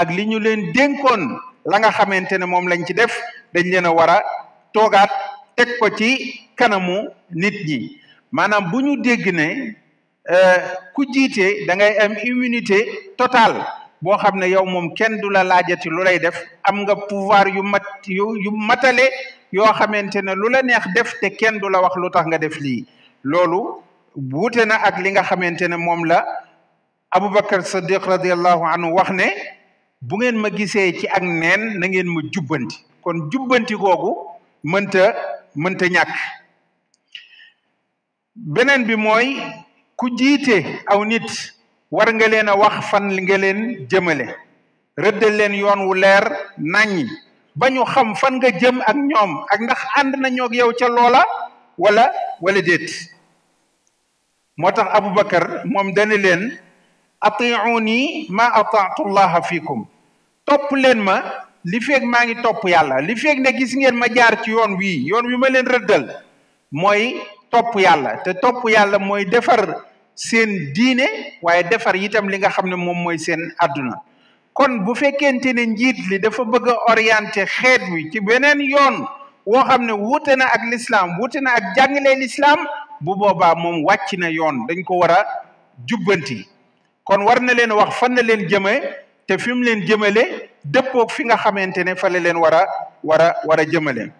ak 0.00 0.08
li 0.16 0.22
ñu 0.30 0.38
leen 0.44 0.72
dénkoon 0.76 1.22
la 1.70 1.76
nga 1.78 1.90
xamante 1.96 2.34
ne 2.40 2.46
moom 2.52 2.66
lañ 2.70 2.80
ci 2.86 2.94
def 2.94 3.12
dañ 3.52 3.66
leen 3.70 3.86
a 3.86 3.92
war 3.96 4.10
a 4.10 4.18
toogaat 4.72 5.12
teg 5.56 5.68
ko 5.80 5.86
ci 5.98 6.08
kanamu 6.58 6.96
nit 7.40 7.56
ñi 7.68 7.78
maanaam 8.34 8.64
bu 8.72 8.78
ñu 8.84 8.94
dégg 9.04 9.26
ne 9.34 9.46
euh, 10.30 10.58
ku 10.94 11.04
jiite 11.12 11.64
da 11.66 11.74
ngay 11.76 11.96
am 11.98 12.12
immunité 12.24 12.84
totale 13.16 13.64
boo 14.02 14.16
xam 14.18 14.38
ne 14.38 14.46
yow 14.50 14.64
moom 14.64 14.92
kenn 14.94 15.20
du 15.20 15.30
la 15.30 15.44
laajati 15.44 15.88
lu 15.88 16.02
lay 16.04 16.18
def 16.18 16.36
am 16.62 16.80
nga 16.82 16.94
pouvoir 16.96 17.48
yu 17.48 17.62
mat 17.62 17.82
yu 18.06 18.36
yu 18.36 18.50
matale 18.52 19.10
yoo 19.52 19.66
xamante 19.72 20.20
ne 20.22 20.32
lu 20.34 20.48
la 20.50 20.62
neex 20.62 20.86
def 20.94 21.18
te 21.20 21.28
kenn 21.36 21.58
du 21.58 21.68
la 21.70 21.80
wax 21.80 21.96
lu 21.96 22.10
tax 22.10 22.26
nga 22.28 22.38
def 22.38 22.58
lii 22.60 22.86
loolu 23.24 23.80
wuute 24.16 24.64
na 24.66 24.76
ak 24.84 24.98
li 25.00 25.10
nga 25.10 25.22
xamante 25.22 25.62
ne 25.68 25.76
moom 25.76 26.04
la 26.04 26.24
Aboubacar 27.10 27.64
Saddiq 27.64 28.04
radiallahu 28.04 28.64
anhu 28.68 28.92
wax 28.94 29.10
ne 29.10 29.26
bu 30.02 30.16
ngeen 30.16 30.36
ma 30.36 30.50
gisee 30.50 30.92
ci 30.92 31.08
ak 31.08 31.22
nen 31.22 31.78
na 31.80 31.86
ngeen 31.88 32.06
ma 32.06 32.20
jubbanti 32.30 32.84
kon 33.00 33.30
jubbanti 33.32 33.74
googu 33.74 34.12
mënta 34.62 35.14
mënta 35.56 35.86
ñàkk 35.88 36.14
beneen 38.38 38.86
bi 38.86 38.94
mooy 38.94 39.34
ku 39.98 40.06
jiite 40.14 40.86
aw 40.86 41.02
nit 41.02 41.26
war 41.90 42.06
nga 42.14 42.26
leen 42.30 42.46
a 42.48 42.54
wax 42.54 42.86
fan 42.90 43.10
li 43.10 43.20
nga 43.26 43.34
leen 43.38 43.86
jëmale 43.90 44.30
rëddal 44.94 45.34
leen 45.34 45.54
yoon 45.58 45.90
wu 45.90 45.94
leer 45.98 46.24
naññi 46.56 47.06
ba 47.58 47.66
ñu 47.74 47.82
xam 47.92 48.14
fan 48.20 48.34
nga 48.38 48.48
jëm 48.60 48.76
ak 48.90 48.96
ñoom 49.10 49.32
ak 49.52 49.58
ndax 49.64 49.80
ànd 49.98 50.12
nañoo 50.22 50.46
ak 50.46 50.54
yow 50.58 50.70
ca 50.78 50.86
loola 50.96 51.22
wala 51.82 52.04
wala 52.42 52.60
déet 52.62 52.86
moo 54.58 54.70
tax 54.70 54.86
Aboubacar 54.96 55.66
moom 55.66 55.88
dana 55.96 56.14
leen 56.16 56.42
nii 57.84 58.28
ma 58.30 58.46
ataatu 58.60 59.02
llaha 59.14 59.42
fiikum 59.48 59.80
topp 60.46 60.70
leen 60.82 60.98
ma 61.02 61.16
li 61.70 61.80
feeg 61.82 62.04
maa 62.06 62.22
ngi 62.24 62.34
topp 62.42 62.62
yàlla 62.72 62.96
li 63.06 63.14
feeg 63.18 63.38
na 63.42 63.50
gis 63.50 63.72
ngeen 63.74 63.98
ma 63.98 64.06
jaar 64.16 64.34
ci 64.42 64.50
yoon 64.50 64.78
wii 64.78 65.06
yoon 65.10 65.26
wi 65.30 65.36
ma 65.36 65.48
leen 65.50 65.66
rëddal 65.66 66.04
mooy 66.70 67.02
topp 67.52 67.76
yàlla 67.80 68.20
te 68.24 68.32
topp 68.42 68.64
yàlla 68.68 68.98
mooy 69.00 69.24
defar 69.26 69.66
seen 70.14 70.72
diine 70.76 71.08
waaye 71.42 71.64
defar 71.70 71.96
itam 71.96 72.28
li 72.28 72.38
nga 72.38 72.50
xam 72.52 72.68
ne 72.68 72.76
moom 72.76 72.96
mooy 73.02 73.18
seen 73.18 73.40
àdduna 73.58 73.96
kon 74.52 74.84
bu 74.84 74.94
fekkente 74.94 75.52
ne 75.54 75.64
njiit 75.66 75.96
li 76.10 76.18
dafa 76.20 76.42
bëgg 76.44 76.66
a 76.68 76.92
orienté 76.92 77.46
xeet 77.46 77.82
wi 77.92 78.10
ci 78.12 78.20
beneen 78.20 78.60
yoon 78.60 79.06
woo 79.46 79.64
xam 79.64 79.82
ne 79.86 79.92
wuute 79.92 80.36
na 80.36 80.46
ak 80.46 80.62
lislaam 80.70 81.10
wuute 81.18 81.40
na 81.40 81.50
ak 81.54 81.64
jàngalee 81.76 82.16
lislaam 82.18 82.60
bu 83.00 83.14
boobaa 83.16 83.54
moom 83.54 83.84
wàcc 83.84 84.08
na 84.18 84.28
yoon 84.30 84.66
dañ 84.68 84.84
ko 84.84 84.98
war 84.98 85.10
a 85.10 85.24
jubbanti 85.88 86.46
kon 87.04 87.22
war 87.22 87.40
na 87.40 87.52
leen 87.54 87.72
wax 87.72 87.90
fan 87.98 88.14
na 88.14 88.22
leen 88.22 88.46
jëme 88.48 88.82
te 89.26 89.38
fi 89.38 89.52
mu 89.52 89.62
leen 89.62 89.86
jëmale 89.86 90.24
dëppoog 90.64 91.10
fi 91.12 91.24
nga 91.24 91.36
xamante 91.36 91.78
ne 91.84 91.94
fa 91.96 92.08
la 92.08 92.18
leen 92.18 92.36
war 92.36 92.54
a 92.54 92.64
war 93.04 93.20
a 93.22 93.32
war 93.48 93.60
a 93.60 93.64
jëmale 93.64 94.10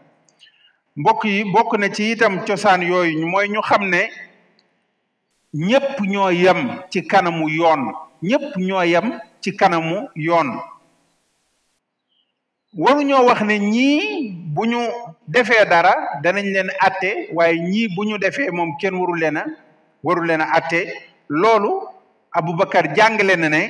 mbokk 0.98 1.24
yi 1.24 1.44
bokk 1.52 1.72
na 1.80 1.86
ci 1.94 2.10
itam 2.12 2.34
cosaan 2.46 2.82
yooyu 2.90 3.22
mooy 3.32 3.46
ñu 3.52 3.62
xam 3.68 3.82
ne 3.92 4.00
ñépp 5.66 5.94
ñoo 6.12 6.30
yem 6.42 6.60
ci 6.90 6.98
kanamu 7.10 7.44
yoon 7.58 7.80
ñépp 8.28 8.46
ñoo 8.66 8.82
yem 8.92 9.06
ci 9.42 9.50
kanamu 9.60 9.94
yoon 10.26 10.48
waruñoo 12.82 13.24
wax 13.30 13.40
ne 13.48 13.56
ñii 13.72 14.02
bu 14.54 14.62
ñu 14.70 14.80
defee 15.34 15.64
dara 15.72 15.92
danañ 16.22 16.46
leen 16.54 16.70
atte 16.86 17.10
waaye 17.36 17.56
ñii 17.70 17.88
bu 17.94 18.02
ñu 18.08 18.18
defee 18.18 18.50
moom 18.56 18.70
kenn 18.80 18.98
waru 19.00 19.14
leena 19.22 19.42
waru 20.06 20.22
leen 20.24 20.40
a 20.40 20.52
atte 20.58 20.80
loolu 21.28 21.72
Aboubacar 22.38 22.86
jàngale 22.96 23.36
na 23.38 23.48
ne 23.48 23.60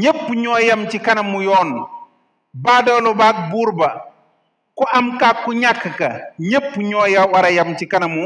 ñépp 0.00 0.22
ñoo 0.42 0.58
yem 0.68 0.88
ci 0.90 0.98
kanamu 0.98 1.38
yoon 1.42 1.68
baadoolu 2.54 3.14
baag 3.14 3.36
buur 3.52 3.70
ku 4.76 4.84
am 4.92 5.16
kaak 5.16 5.48
ku 5.48 5.56
ñàkk 5.56 5.84
ka 5.98 6.08
ñépp 6.38 6.72
ñoo 6.88 7.06
ya 7.12 7.22
war 7.32 7.44
a 7.44 7.50
yem 7.50 7.70
ci 7.78 7.88
kanamu 7.88 8.22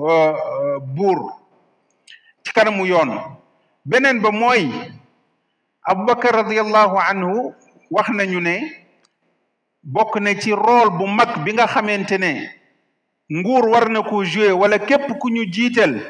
euh, 0.00 0.32
euh, 0.32 0.78
buur 0.80 1.20
ci 2.42 2.50
kanamu 2.56 2.86
yoon 2.86 3.10
beneen 3.84 4.20
ba 4.24 4.30
mooy 4.32 4.72
abubakar 5.84 6.34
radiallahu 6.48 6.96
anhu 6.96 7.52
wax 7.90 8.06
nañu 8.16 8.40
ne 8.40 8.56
bokk 9.84 10.16
na 10.20 10.32
ci 10.40 10.52
rôle 10.52 10.90
bu 10.96 11.06
mag 11.06 11.44
bi 11.44 11.52
nga 11.52 11.66
xamante 11.66 12.16
ne 12.16 12.32
nguur 13.28 13.68
war 13.68 13.88
na 13.88 14.02
ko 14.02 14.24
jouer 14.24 14.52
wala 14.56 14.78
képp 14.78 15.18
ku 15.20 15.28
ñu 15.28 15.44
jiital 15.52 16.00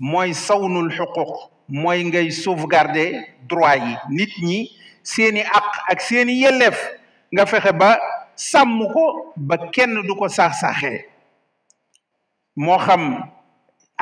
mooy 0.00 0.34
sawnul 0.34 0.90
xuquq 0.90 1.28
mooy 1.68 2.02
ngay 2.04 2.30
sauvegarder 2.32 3.10
droit 3.48 3.82
yi 3.86 3.94
nit 4.10 4.32
ñi 4.42 4.70
seeni 5.02 5.40
àq 5.58 5.66
ak 5.90 6.00
seeni 6.00 6.40
yelleef 6.42 6.76
nga 7.32 7.46
fexe 7.46 7.72
ba 7.80 7.90
sàmm 8.36 8.80
ko 8.92 9.32
ba 9.36 9.56
kenn 9.74 9.94
du 10.06 10.14
ko 10.18 10.26
saax-saaxee 10.36 11.04
moo 12.64 12.78
xam 12.84 13.02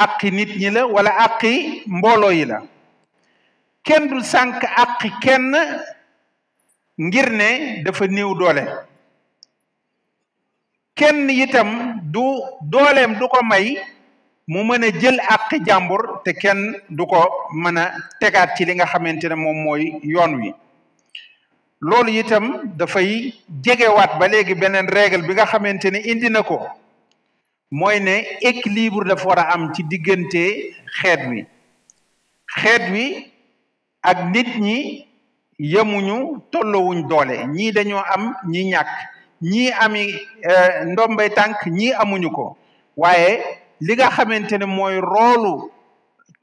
àqi 0.05 0.29
nit 0.37 0.51
ñi 0.61 0.69
la 0.75 0.83
wala 0.95 1.11
àqi 1.25 1.53
mbooloo 1.97 2.33
yi 2.39 2.45
la 2.51 2.59
kenn 3.87 4.05
du 4.11 4.19
sànq 4.33 4.57
àqi 4.83 5.09
kenn 5.25 5.45
ngir 7.05 7.29
ne 7.41 7.49
dafa 7.85 8.05
néew 8.15 8.33
doole 8.41 8.65
kenn 10.99 11.29
itam 11.45 11.69
du 12.13 12.25
dooleem 12.73 13.13
du 13.21 13.27
ko 13.33 13.39
may 13.51 13.67
mu 14.51 14.61
mën 14.69 14.85
a 14.89 14.99
jël 15.01 15.17
àqi 15.35 15.57
jàmbur 15.67 16.03
te 16.25 16.31
kenn 16.43 16.61
du 16.91 17.07
ko 17.07 17.21
mën 17.63 17.77
a 17.83 17.95
tegaat 18.21 18.51
ci 18.57 18.65
li 18.65 18.75
nga 18.75 18.87
xamante 18.91 19.25
ne 19.29 19.35
moom 19.43 19.59
mooy 19.65 19.83
yoon 20.03 20.33
wi 20.41 20.51
loolu 21.81 22.13
itam 22.13 22.77
dafay 22.77 23.33
jegewaat 23.65 24.19
ba 24.21 24.29
léegi 24.29 24.55
beneen 24.55 24.85
régle 24.89 25.25
bi 25.27 25.33
nga 25.33 25.47
xamante 25.49 25.89
ne 25.91 25.99
indi 26.05 26.29
na 26.29 26.43
ko 26.43 26.59
mooy 27.73 27.99
ne 28.01 28.17
équilibre 28.49 29.05
dafa 29.09 29.27
war 29.29 29.39
a 29.41 29.51
am 29.55 29.73
ci 29.75 29.83
diggante 29.91 30.45
xeet 31.01 31.21
wi 31.31 31.41
xeet 32.57 32.85
wi 32.93 33.05
ak 34.11 34.19
nit 34.35 34.51
ñi 34.65 34.79
yemuñu 35.73 36.19
tollowuñ 36.53 36.99
doole 37.09 37.37
ñii 37.55 37.73
dañoo 37.75 38.05
am 38.15 38.25
ñi 38.51 38.63
ñàkk 38.73 38.91
ñii 39.51 39.71
ami 39.85 40.03
eh, 40.53 40.71
ndombe 40.93 41.25
tànk 41.37 41.59
ñii 41.77 41.93
amuñu 42.03 42.29
ko 42.37 42.47
waaye 43.03 43.31
li 43.87 43.93
nga 43.97 44.11
xamante 44.15 44.55
ne 44.61 44.67
mooy 44.77 44.97
roolu 45.13 45.55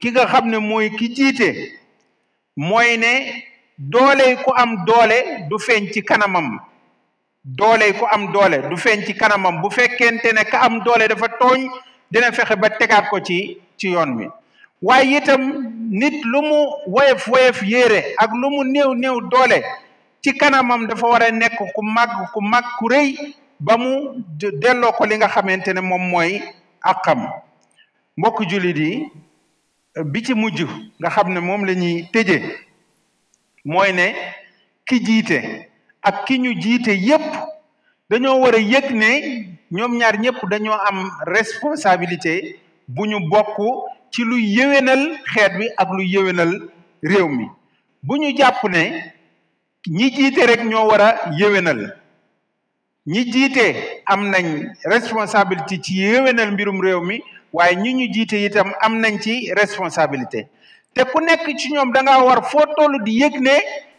ki 0.00 0.08
nga 0.10 0.24
xam 0.32 0.46
ne 0.52 0.58
mooy 0.68 0.86
ki 0.98 1.06
jiite 1.16 1.48
mooy 2.68 2.90
ne 3.02 3.12
dooley 3.78 4.36
ku 4.42 4.50
am 4.56 4.84
doole 4.84 5.46
du 5.48 5.56
feeñ 5.58 5.90
ci 5.94 6.02
kanamam 6.02 6.58
dooley 7.44 7.94
ku 7.94 8.04
am 8.10 8.32
doole 8.32 8.66
du 8.68 8.76
feeñ 8.76 9.06
ci 9.06 9.14
kanamam 9.14 9.62
bu 9.62 9.70
fekkente 9.70 10.32
ne 10.34 10.42
ka 10.50 10.58
am 10.66 10.82
doole 10.82 11.06
dafa 11.08 11.28
tooñ 11.38 11.70
dina 12.10 12.32
fexe 12.32 12.56
ba 12.56 12.68
tegaat 12.70 13.08
ko 13.08 13.20
ci 13.20 13.56
ci 13.76 13.88
yoon 13.90 14.18
wi 14.18 14.26
waaye 14.82 15.18
itam 15.18 15.70
nit 15.90 16.24
lu 16.24 16.42
mu 16.42 16.58
woyof 16.88 17.28
woyef 17.28 17.62
yére 17.62 18.14
ak 18.18 18.30
lu 18.32 18.50
mu 18.50 18.64
néew 18.64 18.94
néew 18.94 19.20
doole 19.30 19.62
ci 20.24 20.32
kanamam 20.34 20.86
dafa 20.88 21.06
war 21.06 21.32
nekk 21.32 21.58
ku 21.74 21.82
màgg 21.82 22.34
ku 22.34 22.40
màgg 22.40 22.66
ba 23.60 23.76
mu 23.78 24.14
delloo 24.58 24.92
ko 24.92 25.06
li 25.06 25.16
nga 25.16 25.28
xamante 25.28 25.68
ne 25.72 25.80
moom 25.80 26.02
mooy 26.10 26.42
àqam 26.82 27.30
mbokk 28.16 28.42
jullit 28.50 28.76
yi 28.78 29.12
bi 30.12 30.22
ci 30.22 30.34
mujj 30.34 30.62
nga 30.98 31.10
xam 31.10 31.32
ne 31.32 31.40
moom 31.40 31.64
lañuy 31.64 32.04
ñuy 32.12 32.42
mooy 33.64 33.92
ne 33.92 34.14
ki 34.86 34.98
jiite 35.04 35.68
ak 36.02 36.24
ki 36.26 36.38
ñu 36.38 36.52
jiite 36.62 36.88
yépp 36.92 37.26
dañoo 38.10 38.40
war 38.40 38.54
a 38.54 38.58
yëg 38.58 38.90
ne 38.94 39.10
ñoom 39.76 39.92
ñaar 39.98 40.16
ñépp 40.20 40.38
dañoo 40.50 40.72
am 40.88 41.10
responsabilité 41.26 42.58
bu 42.86 43.06
ñu 43.06 43.18
bokk 43.30 43.56
ci 44.12 44.22
lu 44.24 44.36
yéwénal 44.40 45.00
xeet 45.32 45.52
bi 45.58 45.66
ak 45.76 45.88
lu 45.92 46.02
yéwénal 46.04 46.52
réew 47.02 47.28
mi 47.28 47.46
bu 48.02 48.16
ñu 48.18 48.36
jàpp 48.36 48.62
ne 48.70 49.12
ñi 49.90 50.08
jiite 50.14 50.40
rek 50.46 50.60
ñoo 50.64 50.88
war 50.88 51.00
a 51.00 51.30
yéwénal 51.38 51.96
ñi 53.06 53.32
jiite 53.32 53.64
am 54.06 54.28
nañ 54.30 54.72
responsabilité 54.84 55.78
ci 55.82 55.98
yéwénal 55.98 56.52
mbirum 56.52 56.80
réew 56.80 57.00
mi 57.04 57.22
waaye 57.52 57.76
ñi 57.76 57.94
ñu 57.94 58.12
jiite 58.12 58.36
itam 58.44 58.72
am 58.80 58.98
nañ 59.00 59.18
ci 59.18 59.50
responsabilité 59.52 60.46
te 60.94 61.04
ku 61.04 61.20
nekk 61.20 61.44
ci 61.58 61.68
ñoom 61.72 61.92
da 61.92 62.02
ngaa 62.02 62.22
war 62.24 62.40
foo 62.44 62.66
toll 62.76 63.00
di 63.04 63.20
yëg 63.20 63.34
ne 63.40 63.56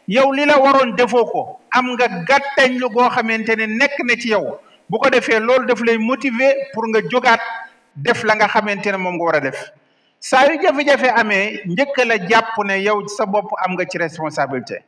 yow 0.08 0.31
li 0.34 0.46
la 0.46 0.58
waroon 0.60 0.96
defoo 0.96 1.25
ko 1.25 1.41
am 1.77 1.86
nga 1.93 2.08
gàttañ 2.27 2.72
lu 2.79 2.89
goo 2.89 3.10
xamante 3.10 3.55
ne 3.58 3.65
nekk 3.67 3.98
na 4.05 4.15
ci 4.15 4.29
yow 4.29 4.60
bu 4.89 4.98
ko 5.00 5.10
defee 5.10 5.39
loolu 5.39 5.65
def 5.65 5.79
lay 5.86 5.98
motiver 5.98 6.55
pour 6.74 6.86
nga 6.89 7.01
jogaat 7.10 7.41
def 7.96 8.24
la 8.24 8.36
nga 8.36 8.48
xamante 8.48 8.88
ne 8.91 8.98
moom 8.98 9.15
nga 9.15 9.24
war 9.24 9.36
a 9.36 9.39
def 9.39 9.72
saa 10.19 10.46
yu 10.50 10.60
jafe-jafe 10.62 11.10
amee 11.13 11.62
njëkk 11.65 11.98
la 12.05 12.15
jàpp 12.29 12.58
ne 12.65 12.81
yow 12.84 13.08
sa 13.08 13.25
bopp 13.25 13.51
am 13.65 13.72
nga 13.74 13.86
ci 13.86 13.98
responsabilité 13.98 14.84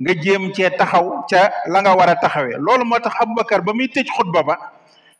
nga 0.00 0.12
jéem 0.22 0.52
cee 0.54 0.70
taxaw 0.70 1.24
ca 1.30 1.52
la 1.68 1.80
nga 1.80 1.94
war 1.96 2.08
a 2.08 2.16
taxawee 2.16 2.56
loolu 2.58 2.84
moo 2.84 2.98
tax 2.98 3.12
Aboubacar 3.20 3.60
ba 3.62 3.72
muy 3.72 3.88
tëj 3.88 4.08
xutba 4.10 4.42
ba 4.42 4.56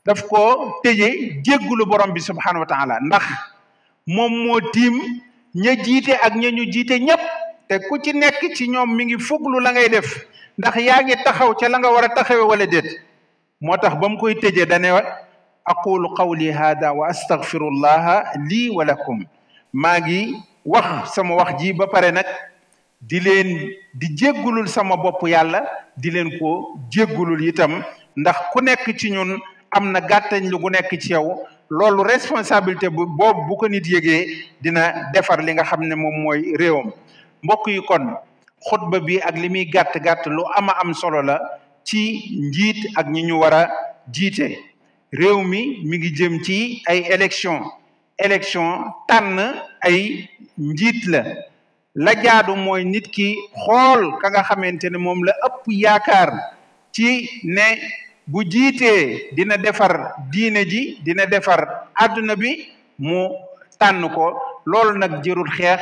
daf 0.04 0.22
ko 0.26 0.80
tëjee 0.82 1.42
jéggulu 1.44 1.84
borom 1.86 2.10
bi 2.12 2.20
subhanahu 2.20 2.64
wa 2.66 2.98
ndax 3.00 3.22
moom 4.06 4.32
moo 4.46 4.60
tiim 4.72 5.00
ña 5.54 5.76
jiite 5.76 6.16
ak 6.16 6.32
ña 6.37 6.49
ñu 6.50 6.64
jiite 6.64 6.97
ñëpp 6.99 7.21
te 7.68 7.76
ku 7.88 7.99
ci 8.00 8.12
nekk 8.16 8.40
ci 8.56 8.66
ñoom 8.73 8.97
mi 8.97 9.04
ngi 9.06 9.18
fuglu 9.21 9.61
la 9.61 9.73
ngay 9.73 9.88
def 9.88 10.25
ndax 10.59 10.76
yaa 10.87 11.02
ngi 11.04 11.12
taxaw 11.25 11.52
ca 11.54 11.68
la 11.68 11.78
nga 11.78 11.90
war 11.92 12.04
a 12.04 12.09
taxawe 12.14 12.40
wala 12.42 12.64
déet 12.66 12.87
moo 13.61 13.76
tax 13.76 13.92
ba 14.00 14.09
mu 14.09 14.16
koy 14.18 14.35
tëjee 14.35 14.64
dane 14.66 14.88
aqulu 15.71 16.09
qawli 16.16 16.49
hada 16.50 16.92
wa 16.97 17.06
astaghfirullaha 17.09 18.14
lii 18.49 18.71
wa 18.76 18.85
lakum 18.85 19.25
maa 19.73 19.99
ngi 20.00 20.21
wax 20.64 20.87
sama 21.14 21.35
wax 21.37 21.50
ji 21.61 21.73
ba 21.73 21.87
pare 21.87 22.10
nag 22.12 22.26
di 23.00 23.21
leen 23.21 23.49
di 23.93 24.06
jéggulul 24.19 24.69
sama 24.69 24.97
bopp 24.97 25.21
yàlla 25.28 25.60
di 26.00 26.10
leen 26.10 26.30
ko 26.41 26.50
jéggulul 26.91 27.45
itam 27.45 27.84
ndax 28.17 28.38
ku 28.52 28.60
nekk 28.65 28.97
ci 28.99 29.10
ñun 29.12 29.36
am 29.76 29.84
na 29.93 30.00
gàttañ 30.00 30.43
lu 30.50 30.58
gu 30.58 30.71
nekk 30.71 30.97
ci 31.00 31.12
yow 31.12 31.45
loolu 31.73 32.04
responsabilité 32.04 32.87
bu 32.93 33.06
boobu 33.17 33.43
bu 33.49 33.54
ko 33.56 33.67
nit 33.69 33.87
yëgee 33.93 34.23
dina 34.63 34.85
defar 35.15 35.39
li 35.47 35.52
nga 35.54 35.65
xam 35.69 35.80
ne 35.91 35.95
moom 36.02 36.17
mooy 36.23 36.41
réewam 36.61 36.89
mbokk 37.43 37.65
yi 37.75 37.80
kon 37.89 38.82
ba 38.91 38.99
bi 39.06 39.17
ak 39.28 39.35
li 39.43 39.49
muy 39.49 39.65
gàtt 39.75 39.95
gàtt 40.04 40.25
lu 40.37 40.43
ama 40.58 40.73
am 40.82 40.91
solo 41.00 41.23
la 41.28 41.37
ci 41.89 42.02
njiit 42.47 42.78
ak 42.99 43.06
ñi 43.13 43.21
ñu 43.28 43.37
war 43.43 43.54
a 43.61 43.71
jiite 44.15 44.47
réew 45.19 45.39
mi 45.50 45.61
mi 45.89 45.97
ngi 45.99 46.11
jëm 46.19 46.35
ci 46.47 46.82
ay 46.91 46.99
élection 47.15 47.58
élection 48.19 48.67
tànn 49.08 49.39
ay 49.87 50.28
njiit 50.58 51.00
la 51.13 51.23
la 52.04 52.13
jaadu 52.23 52.54
mooy 52.56 52.85
nit 52.85 53.06
ki 53.15 53.28
xool 53.65 54.02
ka 54.21 54.28
nga 54.30 54.43
xamante 54.49 54.87
ne 54.91 54.99
moom 54.99 55.21
la 55.25 55.32
ëpp 55.49 55.63
yaakaar 55.85 56.30
ci 56.95 57.28
ne 57.45 57.67
bu 58.26 58.43
jité 58.49 59.30
dina 59.35 59.56
defar 59.56 60.15
diiné 60.32 60.69
ji 60.69 61.00
dina 61.04 61.26
defar 61.26 61.89
aduna 61.95 62.37
bi 62.37 62.69
mu 62.99 63.28
tan 63.78 64.00
ko 64.15 64.39
lol 64.67 64.99
nak 64.99 65.23
jërul 65.25 65.49
xeex 65.56 65.80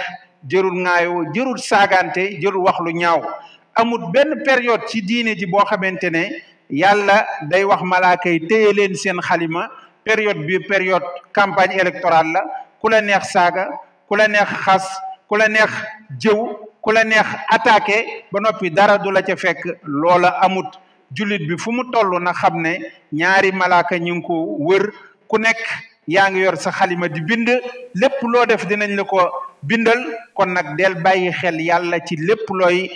jërul 0.48 0.76
ngaayo 0.84 1.24
jërul 1.34 1.58
saganté 1.58 2.38
jërul 2.40 2.64
wax 2.64 2.80
lu 2.80 2.90
ñaaw 2.92 3.20
amut 3.80 4.02
ben 4.12 4.42
période 4.44 4.82
ci 4.88 5.00
diiné 5.02 5.34
ji 5.36 5.46
bo 5.46 5.58
xamante 5.68 6.08
yalla 6.70 7.26
day 7.50 7.64
wax 7.64 7.82
malaakai 7.82 8.46
téyé 8.48 8.72
len 8.72 8.94
sen 8.94 9.20
khalima 9.20 9.68
période 10.04 10.38
bi 10.46 10.58
période 10.60 11.02
campagne 11.32 11.72
électorale 11.74 12.32
la 12.32 12.40
kula 12.80 13.00
neex 13.02 13.24
saga 13.32 13.68
kula 14.08 14.28
neex 14.28 14.48
khas 14.64 14.86
kula 15.28 15.46
neex 15.48 15.70
jëw 16.22 16.40
kula 16.80 17.04
neex 17.04 17.26
attaquer 17.50 18.24
ba 18.32 18.40
nopi 18.40 18.70
dara 18.70 18.96
du 18.98 19.12
ca 19.26 19.36
fekk 19.36 19.60
loola 19.84 20.28
amut 20.40 20.68
julit 21.14 21.40
bi 21.46 21.56
fu 21.58 21.70
mu 21.74 21.82
toll 21.92 22.12
na 22.24 22.32
xamne 22.40 22.72
ñaari 23.18 23.50
malaaka 23.60 23.96
ñu 24.06 24.14
ko 24.26 24.34
wër 24.66 24.84
ku 25.30 25.36
nekk 25.44 25.58
yaa 26.06 26.30
ngi 26.30 26.40
yor 26.44 26.56
sa 26.62 26.70
xalima 26.78 27.06
di 27.08 27.20
bind 27.20 27.48
lépp 28.00 28.18
loo 28.32 28.46
def 28.46 28.66
dinañ 28.66 28.90
la 28.98 29.04
ko 29.04 29.18
bindal 29.62 29.98
kon 30.36 30.50
nag 30.54 30.76
del 30.76 30.94
bàyyi 31.04 31.30
xel 31.32 31.58
yàlla 31.68 31.98
ci 32.06 32.14
lépp 32.16 32.46
looy 32.58 32.90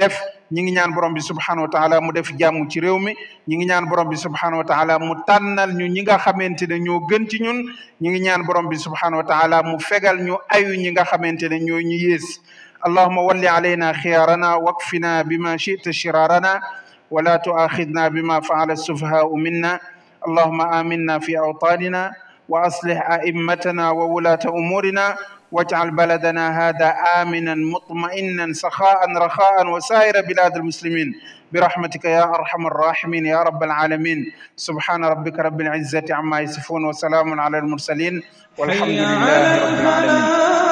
def 0.00 0.16
ñi 0.52 0.62
ngi 0.62 0.72
ñaan 0.76 0.92
borom 0.94 1.14
bi 1.14 1.20
subhanahu 1.20 1.64
wa 1.64 1.68
taala 1.70 2.00
mu 2.00 2.12
def 2.12 2.28
jàmm 2.38 2.68
ci 2.68 2.80
réew 2.80 2.98
mi 2.98 3.12
ñi 3.48 3.56
ngi 3.56 3.66
ñaan 3.66 3.88
borom 3.88 4.08
bi 4.08 4.16
subhanahu 4.16 4.60
wa 4.60 4.64
taala 4.64 4.98
mu 4.98 5.14
tànnal 5.26 5.70
ñu 5.78 5.86
ñi 5.88 6.00
nga 6.02 6.18
xamante 6.18 6.66
ne 6.68 6.78
ñoo 6.78 7.00
gën 7.08 7.26
ci 7.30 7.38
ñun 7.42 7.58
ñi 8.02 8.08
ngi 8.10 8.20
ñaan 8.20 8.42
borom 8.46 8.68
bi 8.68 8.76
subhanahu 8.76 9.22
wa 9.24 9.24
taala 9.28 9.62
mu 9.62 9.80
fegal 9.80 10.18
ñu 10.26 10.36
ayu 10.48 10.74
ñi 10.76 10.90
nga 10.90 11.04
xamante 11.04 11.48
ne 11.48 11.58
ñoo 11.60 11.80
ñu 11.80 11.96
yées 12.04 12.26
allahuma 12.82 13.20
walli 13.22 13.46
alayna 13.46 13.92
xiyaarana 13.94 14.56
wakfina 14.64 15.24
bima 15.28 15.56
chita 15.58 15.92
shirarana 15.92 16.52
ولا 17.10 17.36
تؤاخذنا 17.36 18.08
بما 18.08 18.40
فعل 18.40 18.70
السفهاء 18.70 19.34
منا 19.36 19.80
اللهم 20.28 20.60
آمنا 20.60 21.18
في 21.18 21.38
أوطاننا 21.38 22.12
وأصلح 22.48 23.10
أئمتنا 23.10 23.90
وولاة 23.90 24.38
أمورنا 24.46 25.16
واجعل 25.52 25.90
بلدنا 25.90 26.68
هذا 26.68 26.88
آمنا 27.22 27.54
مطمئنا 27.54 28.52
سخاء 28.52 29.18
رخاء 29.18 29.66
وسائر 29.66 30.14
بلاد 30.28 30.56
المسلمين 30.56 31.14
برحمتك 31.52 32.04
يا 32.04 32.24
أرحم 32.24 32.66
الراحمين 32.66 33.26
يا 33.26 33.42
رب 33.42 33.62
العالمين 33.62 34.32
سبحان 34.56 35.04
ربك 35.04 35.38
رب 35.38 35.60
العزة 35.60 36.04
عما 36.10 36.40
يصفون 36.40 36.84
وسلام 36.84 37.40
على 37.40 37.58
المرسلين 37.58 38.22
والحمد 38.58 38.88
لله 38.88 39.66
رب 39.66 39.78
العالمين 39.80 40.69